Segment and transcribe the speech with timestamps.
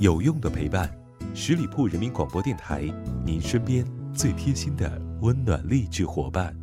[0.00, 0.90] 有用的陪伴，
[1.34, 2.82] 十里铺人民广播电台，
[3.24, 6.54] 您身边最贴心的温暖励志伙伴。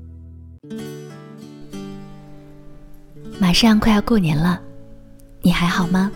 [3.40, 4.62] 马上快要过年了，
[5.42, 6.12] 你还好吗？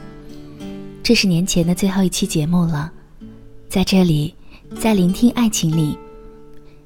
[1.02, 2.92] 这是年前的最后一期节目了，
[3.70, 4.36] 在这里，
[4.80, 5.98] 在聆听爱情里，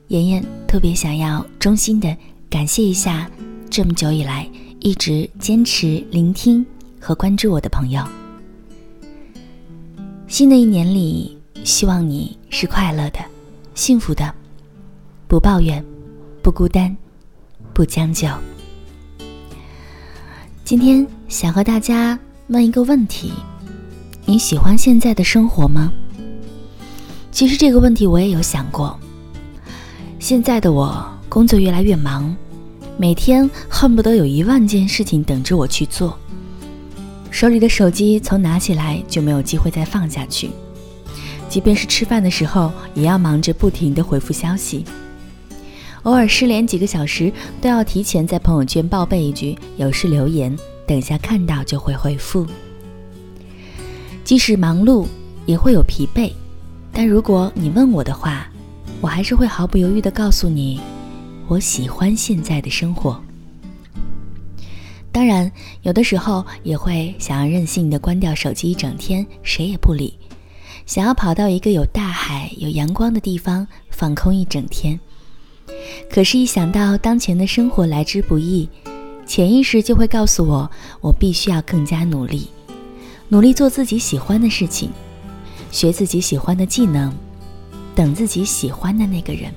[0.08, 2.16] 妍妍特别想要衷心的
[2.50, 3.30] 感谢一下
[3.70, 4.50] 这么久以来
[4.80, 6.66] 一直坚持聆听
[7.00, 8.04] 和关注我的朋友。
[10.28, 13.20] 新的一年里，希望你是快乐的、
[13.76, 14.36] 幸福的，
[15.26, 15.84] 不抱怨，
[16.42, 16.94] 不孤单，
[17.74, 18.28] 不将就。
[20.66, 23.32] 今天想和大家问一个问题：
[24.26, 25.94] 你喜欢现在的生活吗？
[27.32, 29.00] 其实这个问题我也有想过。
[30.20, 32.36] 现在的我工作越来越忙，
[32.98, 36.20] 每天恨不得有一万件事情等着我去做。
[37.30, 40.50] 手里的手机从拿起来就没有机会再放下去，
[41.48, 44.84] 即便是吃饭的时候，也要忙着不停的回复消息。
[46.04, 50.56] 偶尔失联几个小时，都要提前在朋友圈报备一句“有事留言”，
[50.88, 52.46] 等下看到就会回复。
[54.24, 55.06] 即使忙碌，
[55.46, 56.32] 也会有疲惫，
[56.92, 58.48] 但如果你问我的话，
[59.02, 60.80] 我还是会毫不犹豫地告诉你，
[61.48, 63.22] 我喜欢现在的生活。
[65.28, 70.14] 当然，有的时候也会想要任性的关掉手机一整天，谁也不理；
[70.86, 74.98] 想要跑到一个有大海、有阳光的地方放空一整天。
[76.10, 78.70] 可是，一想到当前的生活来之不易，
[79.26, 80.72] 潜意识就会告诉我，
[81.02, 82.48] 我必须要更加努力，
[83.28, 84.90] 努力做自己喜欢的事情，
[85.72, 87.14] 学自己喜欢的技能，
[87.94, 89.54] 等自己喜欢的那个人。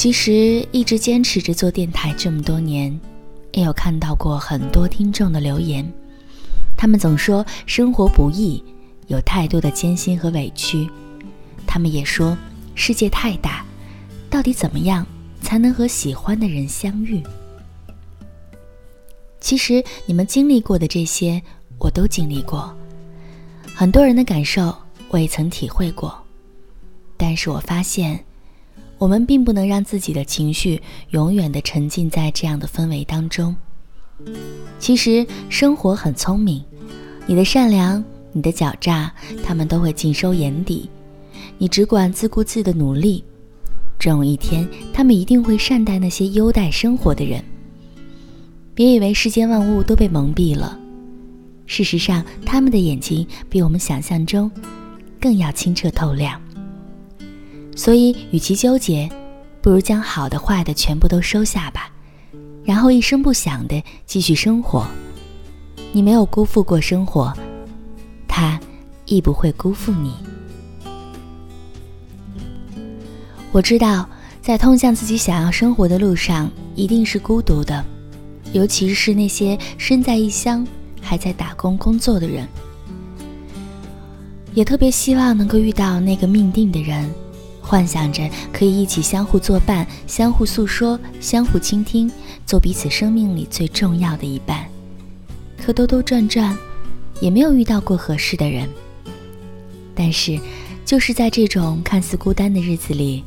[0.00, 2.98] 其实一直坚持着做电台这么多年，
[3.52, 5.86] 也有看到过很多听众的留言，
[6.74, 8.64] 他们总说生活不易，
[9.08, 10.88] 有太多的艰辛和委屈。
[11.66, 12.34] 他们也说
[12.74, 13.62] 世界太大，
[14.30, 15.06] 到底怎么样
[15.42, 17.22] 才能和喜欢的人相遇？
[19.38, 21.42] 其实你们经历过的这些，
[21.78, 22.74] 我都经历过，
[23.74, 24.74] 很多人的感受
[25.10, 26.18] 我也曾体会过，
[27.18, 28.18] 但是我发现。
[29.00, 33.56] 我们并不能让自己的情绪永远的沉浸在这样的氛围当中。
[34.78, 36.62] 其实生活很聪明，
[37.26, 39.10] 你的善良、你的狡诈，
[39.42, 40.90] 他们都会尽收眼底。
[41.56, 43.24] 你只管自顾自的努力，
[43.98, 47.42] 终有一天，他们一定会善待那些优待生活的人。
[48.74, 50.78] 别以为世间万物都被蒙蔽了，
[51.64, 54.50] 事实上，他们的眼睛比我们想象中
[55.18, 56.38] 更要清澈透亮。
[57.76, 59.08] 所以，与其纠结，
[59.62, 61.90] 不如将好的、坏的全部都收下吧，
[62.64, 64.86] 然后一声不响的继续生活。
[65.92, 67.32] 你没有辜负过生活，
[68.28, 68.60] 它
[69.06, 70.12] 亦不会辜负你。
[73.50, 74.08] 我知道，
[74.40, 77.84] 在通向自己想要生活的路上，一定是孤独的，
[78.52, 80.66] 尤其是那些身在异乡
[81.00, 82.46] 还在打工工作的人。
[84.52, 87.08] 也特别希望能够遇到那个命定的人。
[87.70, 92.10] 幻想着可以一起相互作伴，相互诉说，相互倾听，
[92.44, 94.66] 做彼此生命里最重要的一半。
[95.56, 96.58] 可兜兜转转，
[97.20, 98.68] 也没有遇到过合适的人。
[99.94, 100.36] 但是，
[100.84, 103.22] 就是在这种看似孤单的日子里，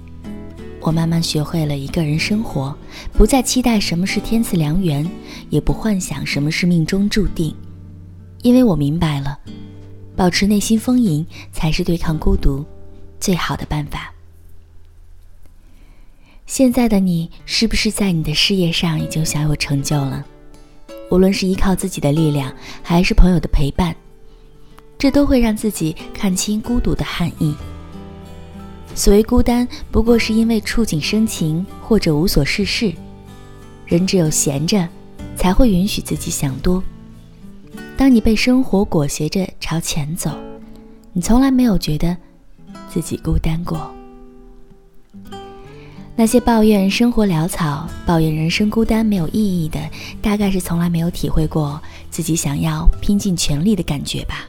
[0.81, 2.77] 我慢慢学会了一个人生活，
[3.13, 5.09] 不再期待什么是天赐良缘，
[5.49, 7.55] 也不幻想什么是命中注定，
[8.41, 9.39] 因为我明白了，
[10.17, 12.65] 保持内心丰盈，才是对抗孤独
[13.21, 14.13] 最好的办法。
[16.45, 20.23] 现在的你是不是在你的事业上已经小有成就了？
[21.09, 23.95] 无论是依靠自己的力量，还是朋友的陪伴，
[24.97, 27.55] 这都会让自己看清孤独的含义。
[28.93, 32.93] 所谓孤单，不过是因为触景生情或者无所事事。
[33.85, 34.87] 人只有闲着，
[35.35, 36.83] 才会允许自己想多。
[37.97, 40.31] 当你被生活裹挟着朝前走，
[41.13, 42.15] 你从来没有觉得
[42.89, 43.91] 自己孤单过。
[46.15, 49.79] 那些抱怨生活潦草、抱怨人生孤单没有意义的，
[50.21, 51.81] 大概是从来没有体会过
[52.11, 54.47] 自己想要拼尽全力的感觉吧。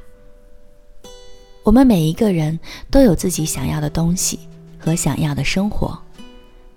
[1.63, 4.39] 我们每一个人都有自己想要的东西
[4.79, 5.99] 和想要的生活，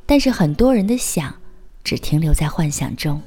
[0.06, 1.36] 但是很多人的想
[1.84, 3.22] 只停留在幻想中，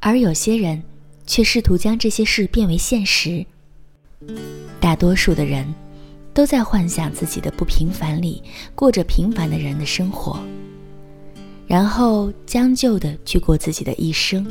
[0.00, 0.82] 而有些人
[1.24, 3.46] 却试图将这些事变为现实。
[4.80, 5.72] 大多数的人
[6.34, 8.42] 都在幻想自己的不平凡里
[8.74, 10.38] 过着平凡的人的生活。
[11.66, 14.46] 然后将就的去过自己的一生，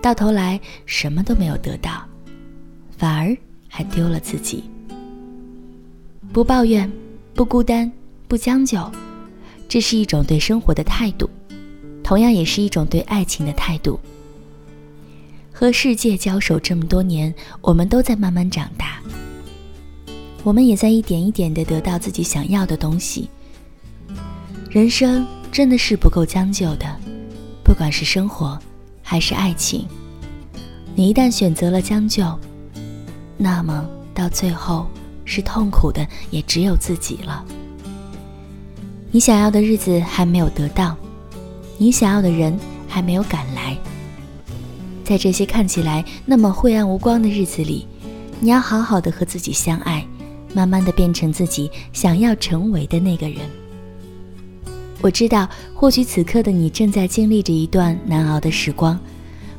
[0.00, 2.02] 到头来什么都没有得到，
[2.96, 3.36] 反而
[3.68, 4.64] 还丢了自己。
[6.32, 6.90] 不抱怨，
[7.34, 7.92] 不孤单，
[8.26, 8.90] 不将就，
[9.68, 11.28] 这是一种对生活的态度，
[12.02, 14.00] 同样也是一种对爱情的态度。
[15.52, 19.02] 和世界交手这么多年，我们都在慢慢长大，
[20.44, 23.28] 我们也在一点一点的得到自己想要的东西。
[24.70, 26.86] 人生真的是不够将就的，
[27.62, 28.58] 不管是生活
[29.02, 29.86] 还是爱情，
[30.94, 32.24] 你一旦选择了将就，
[33.36, 34.86] 那么到最后
[35.24, 37.44] 是痛苦的，也只有自己了。
[39.10, 40.96] 你想要的日子还没有得到，
[41.76, 42.58] 你想要的人
[42.88, 43.76] 还没有赶来。
[45.04, 47.86] 在这些看起来那么晦暗无光的日子里，
[48.40, 50.06] 你要好好的和自己相爱，
[50.54, 53.38] 慢慢的变成自己想要成为的那个人。
[55.00, 58.98] 我知道，或许此刻的你正在经历着一段难熬的时光，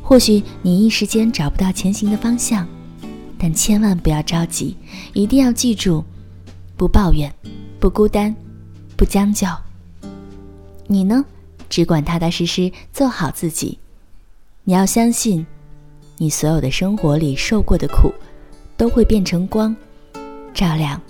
[0.01, 2.65] 或许你一时间找不到前行的方向，
[3.37, 4.77] 但千万不要着急，
[5.13, 6.03] 一定要记住，
[6.77, 7.29] 不抱怨，
[7.79, 8.33] 不孤单，
[8.95, 9.45] 不将就。
[10.87, 11.25] 你呢，
[11.69, 13.77] 只管踏踏实实做好自己。
[14.63, 15.45] 你要相信，
[16.17, 18.13] 你所有的生活里受过的苦，
[18.77, 19.75] 都会变成光，
[20.53, 21.01] 照亮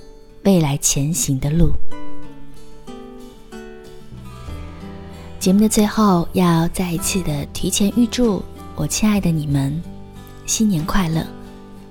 [0.44, 1.72] 未来前行的路。
[5.40, 8.42] 节目的最后，要再一次的提前预祝
[8.75, 9.81] 我亲爱的你们
[10.45, 11.25] 新年快乐。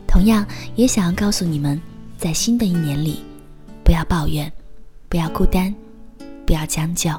[0.09, 1.81] 同样，也想要告诉你们，
[2.17, 3.23] 在新的一年里，
[3.85, 4.51] 不要抱怨，
[5.09, 5.75] 不要孤单，
[6.47, 7.11] 不要将就。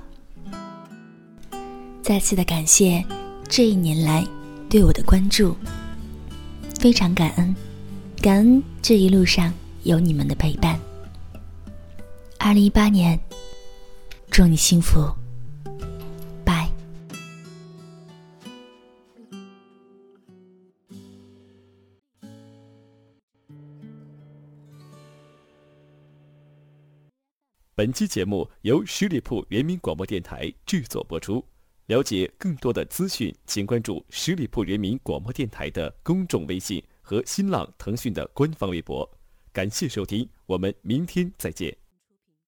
[2.01, 3.03] 再次的感谢。
[3.49, 4.25] 这一年来
[4.67, 5.55] 对我的关注，
[6.79, 7.55] 非常感恩，
[8.19, 9.53] 感恩这一路上
[9.83, 10.79] 有你们的陪伴。
[12.39, 13.19] 二零一八年，
[14.31, 15.13] 祝你幸福，
[16.45, 16.69] 拜。
[27.75, 31.43] 本期节目由十里铺人民广播电台制作播出。
[31.87, 39.09] 了解更多的资讯，请关注十里铺人民广播电台的公众微信和新浪、腾讯的官方微博。
[39.53, 41.82] 感谢收听，我们明天再见。